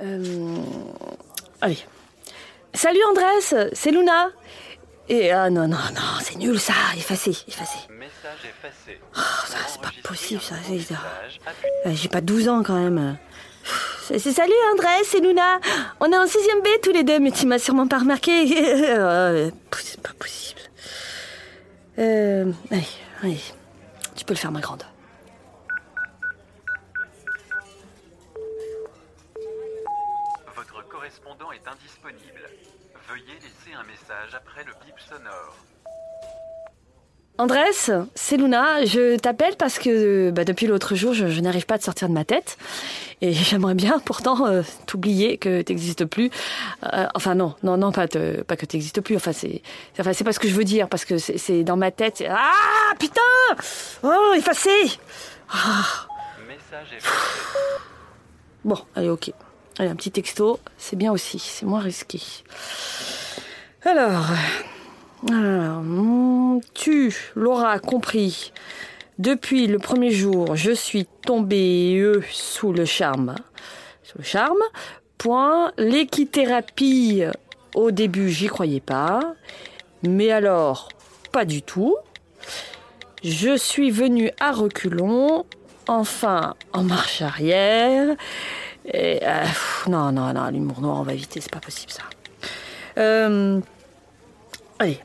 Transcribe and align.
Euh, 0.00 0.56
allez. 1.60 1.78
Salut 2.74 3.00
Andrés, 3.10 3.70
c'est 3.72 3.90
Luna. 3.90 4.30
Et 5.08 5.30
ah 5.30 5.50
non, 5.50 5.68
non, 5.68 5.76
non, 5.94 6.18
c'est 6.22 6.36
nul 6.36 6.58
ça, 6.58 6.72
effacé, 6.96 7.30
effacé. 7.46 7.78
Message 7.90 8.44
effacé. 8.44 9.00
Oh, 9.16 9.20
ça, 9.46 9.58
c'est 9.66 9.80
pas 9.80 9.90
possible 10.02 10.40
ça. 10.40 10.54
Euh, 10.66 11.90
j'ai 11.92 12.08
pas 12.08 12.20
12 12.20 12.48
ans 12.48 12.62
quand 12.62 12.78
même. 12.78 13.18
C'est 14.06 14.18
salut 14.18 14.52
Andrés, 14.72 15.04
c'est 15.04 15.20
Luna. 15.20 15.60
On 16.00 16.10
est 16.10 16.16
en 16.16 16.24
6ème 16.24 16.62
B 16.62 16.80
tous 16.82 16.92
les 16.92 17.04
deux, 17.04 17.20
mais 17.20 17.30
tu 17.30 17.46
m'as 17.46 17.58
sûrement 17.58 17.86
pas 17.86 17.98
remarqué. 17.98 18.32
Euh, 18.88 19.50
c'est 19.78 20.00
pas 20.00 20.12
possible. 20.18 20.60
Allez, 21.96 22.86
allez. 23.22 23.40
Tu 24.16 24.24
peux 24.24 24.34
le 24.34 24.38
faire, 24.38 24.52
ma 24.52 24.60
grande. 24.60 24.84
Correspondant 31.08 31.52
est 31.52 31.68
indisponible. 31.68 32.40
Veuillez 33.10 33.34
laisser 33.34 33.76
un 33.78 33.84
message 33.84 34.34
après 34.34 34.64
le 34.64 34.72
bip 34.86 34.94
sonore. 35.06 35.54
Andrés, 37.36 37.72
c'est 38.14 38.36
Luna. 38.38 38.86
Je 38.86 39.16
t'appelle 39.18 39.56
parce 39.56 39.78
que 39.78 40.30
bah, 40.30 40.44
depuis 40.44 40.66
l'autre 40.66 40.94
jour, 40.94 41.12
je, 41.12 41.26
je 41.28 41.40
n'arrive 41.42 41.66
pas 41.66 41.74
à 41.74 41.78
te 41.78 41.84
sortir 41.84 42.08
de 42.08 42.14
ma 42.14 42.24
tête. 42.24 42.56
Et 43.20 43.32
j'aimerais 43.34 43.74
bien 43.74 43.98
pourtant 43.98 44.46
euh, 44.46 44.62
t'oublier 44.86 45.36
que 45.36 45.60
t'existes 45.60 46.06
plus. 46.06 46.30
Euh, 46.90 47.06
enfin 47.14 47.34
non, 47.34 47.54
non, 47.62 47.76
non, 47.76 47.92
pas, 47.92 48.08
te- 48.08 48.40
pas 48.42 48.56
que 48.56 48.64
t'existes 48.64 49.02
plus. 49.02 49.16
Enfin 49.16 49.34
c'est, 49.34 49.60
enfin 50.00 50.14
c'est 50.14 50.24
pas 50.24 50.32
ce 50.32 50.38
que 50.38 50.48
je 50.48 50.54
veux 50.54 50.64
dire 50.64 50.88
parce 50.88 51.04
que 51.04 51.18
c'est 51.18 51.64
dans 51.64 51.76
ma 51.76 51.90
tête. 51.90 52.24
Ah 52.26 52.94
putain 52.98 53.20
Oh 54.02 54.32
effacé 54.34 54.70
Ah. 55.50 55.84
Message 56.48 56.94
effacé. 56.96 57.14
Bon, 58.64 58.78
allez 58.96 59.10
ok. 59.10 59.32
Un 59.78 59.96
petit 59.96 60.10
texto, 60.10 60.60
c'est 60.78 60.96
bien 60.96 61.10
aussi, 61.10 61.38
c'est 61.38 61.66
moins 61.66 61.80
risqué. 61.80 62.20
Alors, 63.82 64.26
tu 66.74 67.14
l'auras 67.34 67.78
compris. 67.80 68.52
Depuis 69.18 69.66
le 69.66 69.78
premier 69.78 70.10
jour, 70.10 70.56
je 70.56 70.72
suis 70.72 71.06
tombée 71.06 71.96
euh, 71.98 72.22
sous 72.30 72.72
le 72.72 72.84
charme. 72.84 73.36
Sous 74.02 74.18
le 74.18 74.24
charme. 74.24 74.62
Point. 75.18 75.72
L'équithérapie, 75.78 77.22
au 77.74 77.90
début, 77.90 78.28
j'y 78.30 78.46
croyais 78.46 78.80
pas. 78.80 79.34
Mais 80.02 80.30
alors, 80.30 80.88
pas 81.32 81.44
du 81.44 81.62
tout. 81.62 81.96
Je 83.22 83.56
suis 83.56 83.90
venue 83.90 84.30
à 84.38 84.52
reculons, 84.52 85.46
enfin 85.88 86.54
en 86.72 86.82
marche 86.82 87.22
arrière. 87.22 88.16
Et, 88.86 89.20
euh, 89.22 89.44
non, 89.88 90.12
non, 90.12 90.32
non, 90.32 90.50
l'humour 90.50 90.80
noir, 90.80 90.96
on 91.00 91.02
va 91.02 91.14
éviter, 91.14 91.40
c'est 91.40 91.50
pas 91.50 91.60
possible 91.60 91.90
ça. 91.92 92.02
Euh, 92.98 93.60
allez, 94.78 95.00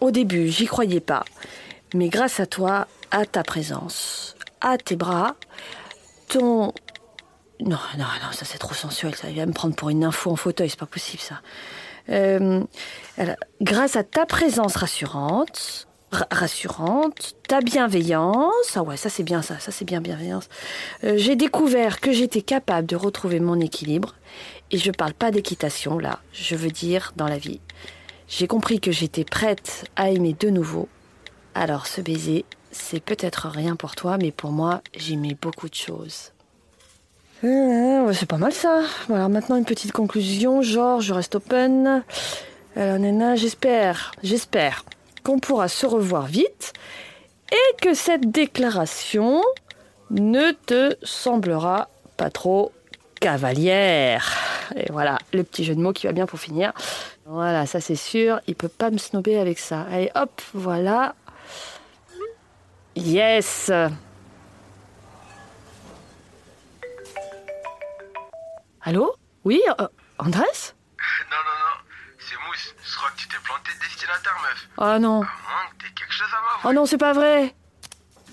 au 0.00 0.10
début, 0.10 0.48
j'y 0.48 0.66
croyais 0.66 1.00
pas. 1.00 1.24
Mais 1.94 2.08
grâce 2.08 2.40
à 2.40 2.46
toi, 2.46 2.86
à 3.10 3.24
ta 3.24 3.42
présence, 3.42 4.36
à 4.60 4.76
tes 4.78 4.96
bras, 4.96 5.36
ton... 6.28 6.72
Non, 7.60 7.78
non, 7.96 8.04
non, 8.22 8.32
ça 8.32 8.44
c'est 8.44 8.58
trop 8.58 8.74
sensuel, 8.74 9.14
ça. 9.14 9.30
Il 9.30 9.36
va 9.36 9.46
me 9.46 9.52
prendre 9.52 9.74
pour 9.74 9.88
une 9.90 10.04
info 10.04 10.30
en 10.30 10.36
fauteuil, 10.36 10.68
c'est 10.70 10.78
pas 10.78 10.86
possible 10.86 11.22
ça. 11.22 11.40
Euh, 12.10 12.62
grâce 13.60 13.96
à 13.96 14.04
ta 14.04 14.26
présence 14.26 14.76
rassurante, 14.76 15.86
ra- 15.86 15.87
rassurante, 16.30 17.34
ta 17.46 17.60
bienveillance, 17.60 18.76
ah 18.76 18.82
ouais, 18.82 18.96
ça 18.96 19.08
c'est 19.08 19.22
bien 19.22 19.42
ça, 19.42 19.58
ça 19.58 19.72
c'est 19.72 19.84
bien 19.84 20.00
bienveillance. 20.00 20.48
Euh, 21.04 21.14
j'ai 21.16 21.36
découvert 21.36 22.00
que 22.00 22.12
j'étais 22.12 22.42
capable 22.42 22.86
de 22.86 22.96
retrouver 22.96 23.40
mon 23.40 23.60
équilibre. 23.60 24.14
Et 24.70 24.78
je 24.78 24.90
parle 24.90 25.14
pas 25.14 25.30
d'équitation 25.30 25.98
là, 25.98 26.18
je 26.32 26.54
veux 26.54 26.70
dire 26.70 27.12
dans 27.16 27.28
la 27.28 27.38
vie. 27.38 27.60
J'ai 28.28 28.46
compris 28.46 28.80
que 28.80 28.92
j'étais 28.92 29.24
prête 29.24 29.84
à 29.96 30.10
aimer 30.10 30.36
de 30.38 30.50
nouveau. 30.50 30.88
Alors 31.54 31.86
ce 31.86 32.00
baiser, 32.00 32.44
c'est 32.70 33.00
peut-être 33.00 33.48
rien 33.48 33.76
pour 33.76 33.94
toi, 33.94 34.18
mais 34.18 34.30
pour 34.30 34.52
moi, 34.52 34.82
mets 35.10 35.36
beaucoup 35.40 35.68
de 35.68 35.74
choses. 35.74 36.32
Euh, 37.44 38.12
c'est 38.12 38.28
pas 38.28 38.36
mal 38.36 38.52
ça. 38.52 38.82
Voilà, 39.08 39.28
maintenant 39.28 39.56
une 39.56 39.64
petite 39.64 39.92
conclusion, 39.92 40.60
genre 40.60 41.00
je 41.00 41.14
reste 41.14 41.36
open. 41.36 42.02
Alors 42.76 42.98
Nana, 42.98 43.36
j'espère, 43.36 44.12
j'espère 44.22 44.84
qu'on 45.28 45.40
pourra 45.40 45.68
se 45.68 45.84
revoir 45.84 46.24
vite 46.24 46.72
et 47.52 47.76
que 47.82 47.92
cette 47.92 48.30
déclaration 48.30 49.42
ne 50.08 50.52
te 50.52 50.96
semblera 51.02 51.90
pas 52.16 52.30
trop 52.30 52.72
cavalière. 53.20 54.34
Et 54.74 54.90
voilà, 54.90 55.18
le 55.34 55.44
petit 55.44 55.64
jeu 55.64 55.74
de 55.74 55.80
mots 55.80 55.92
qui 55.92 56.06
va 56.06 56.14
bien 56.14 56.24
pour 56.24 56.40
finir. 56.40 56.72
Voilà, 57.26 57.66
ça 57.66 57.78
c'est 57.82 57.94
sûr, 57.94 58.40
il 58.46 58.54
peut 58.54 58.68
pas 58.70 58.90
me 58.90 58.96
snober 58.96 59.38
avec 59.38 59.58
ça. 59.58 59.82
Allez, 59.92 60.10
hop, 60.14 60.40
voilà. 60.54 61.14
Yes 62.96 63.70
Allô? 68.80 69.14
Oui, 69.44 69.60
euh, 69.78 69.88
Andrés? 70.18 70.77
C'est 72.28 72.36
Mousse. 72.46 72.74
Je 72.84 72.96
crois 72.96 73.10
que 73.10 73.16
tu 73.16 73.28
t'es 73.28 73.36
planté 73.44 73.72
de 73.74 73.78
destinataire, 73.80 74.36
meuf. 74.42 74.68
Oh 74.76 74.98
non. 74.98 75.22
À 75.22 75.26
moins 75.26 75.66
que 75.70 75.84
t'aies 75.84 75.92
quelque 75.94 76.12
chose 76.12 76.26
à 76.32 76.68
Oh 76.68 76.72
non, 76.72 76.86
c'est 76.86 76.98
pas 76.98 77.12
vrai. 77.12 77.54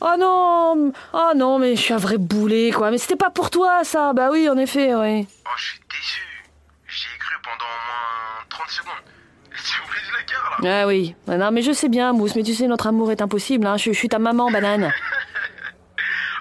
Oh 0.00 0.14
non. 0.18 0.92
Oh 1.12 1.32
non, 1.36 1.58
mais 1.58 1.76
je 1.76 1.80
suis 1.82 1.94
un 1.94 1.98
vrai 1.98 2.18
boulet, 2.18 2.70
quoi. 2.72 2.90
Mais 2.90 2.98
c'était 2.98 3.16
pas 3.16 3.30
pour 3.30 3.50
toi, 3.50 3.84
ça. 3.84 4.12
Bah 4.12 4.30
oui, 4.30 4.48
en 4.48 4.56
effet, 4.56 4.94
oui. 4.94 5.26
Oh, 5.46 5.50
je 5.56 5.62
suis 5.64 5.80
déçu. 5.90 6.22
J'y 6.88 7.06
ai 7.14 7.18
cru 7.18 7.34
pendant 7.42 7.64
au 7.64 7.80
moins 7.86 8.44
30 8.48 8.68
secondes. 8.70 8.92
Tu 9.64 9.80
me 9.82 9.86
brises 9.86 10.10
le 10.18 10.24
cœur, 10.26 10.58
là. 10.62 10.82
Ah 10.82 10.86
oui. 10.86 11.14
Ah 11.28 11.36
Non, 11.36 11.50
mais 11.52 11.62
je 11.62 11.72
sais 11.72 11.88
bien, 11.88 12.12
Mousse, 12.12 12.34
mais 12.34 12.42
tu 12.42 12.54
sais, 12.54 12.66
notre 12.66 12.86
amour 12.86 13.12
est 13.12 13.20
impossible. 13.22 13.66
Hein. 13.66 13.76
Je, 13.76 13.92
je 13.92 13.98
suis 13.98 14.08
ta 14.08 14.18
maman, 14.18 14.50
banane. 14.50 14.92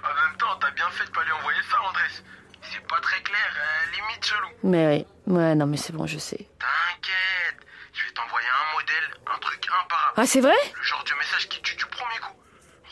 En 0.03 0.07
même 0.27 0.37
temps, 0.37 0.55
t'as 0.59 0.71
bien 0.71 0.89
fait 0.91 1.05
de 1.05 1.11
pas 1.11 1.23
lui 1.23 1.31
envoyer 1.31 1.59
ça, 1.69 1.77
Andrés. 1.87 2.23
C'est 2.63 2.87
pas 2.87 2.99
très 3.01 3.21
clair, 3.21 3.53
euh, 3.55 3.91
limite 3.91 4.25
chelou. 4.25 4.47
Mais 4.63 4.87
oui. 4.87 5.33
Ouais, 5.33 5.53
non, 5.55 5.67
mais 5.67 5.77
c'est 5.77 5.93
bon, 5.93 6.07
je 6.07 6.17
sais. 6.17 6.47
T'inquiète. 6.59 7.67
Je 7.93 8.05
vais 8.05 8.11
t'envoyer 8.13 8.47
un 8.47 8.70
modèle, 8.81 9.21
un 9.33 9.39
truc 9.39 9.67
imparable. 9.67 10.13
Ah, 10.17 10.25
c'est 10.25 10.41
vrai? 10.41 10.55
Le 10.75 10.83
genre 10.83 11.03
de 11.03 11.13
message 11.17 11.47
qui 11.49 11.61
tue 11.61 11.75
du 11.75 11.85
premier 11.85 12.19
coup. 12.19 12.35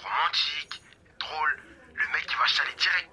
Romantique, 0.04 0.82
drôle, 1.20 1.60
le 1.94 2.14
mec 2.14 2.26
qui 2.28 2.36
va 2.36 2.46
chialer 2.46 2.74
direct. 2.78 3.10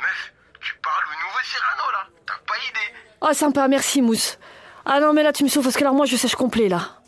Meuf, 0.00 0.32
tu 0.60 0.74
parles 0.82 1.04
au 1.08 1.26
nouveau 1.26 1.38
Cyrano 1.42 1.90
là. 1.92 2.06
T'as 2.26 2.38
pas 2.46 2.58
idée. 2.70 2.94
Oh, 3.20 3.32
sympa, 3.32 3.68
merci, 3.68 4.02
Mousse. 4.02 4.38
Ah 4.84 5.00
non, 5.00 5.12
mais 5.12 5.22
là, 5.22 5.32
tu 5.32 5.42
me 5.42 5.48
sauves 5.48 5.64
parce 5.64 5.76
que 5.76 5.80
alors 5.80 5.94
moi, 5.94 6.06
je 6.06 6.16
sèche 6.16 6.36
complet, 6.36 6.68
là. 6.68 7.00